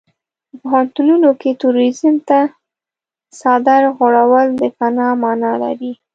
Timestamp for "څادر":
3.39-3.83